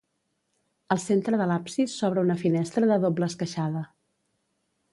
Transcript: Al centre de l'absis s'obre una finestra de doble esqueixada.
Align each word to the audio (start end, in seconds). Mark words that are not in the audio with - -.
Al 0.95 1.01
centre 1.01 1.39
de 1.41 1.45
l'absis 1.51 1.93
s'obre 1.99 2.23
una 2.29 2.37
finestra 2.45 2.89
de 2.93 2.99
doble 3.07 3.29
esqueixada. 3.33 3.85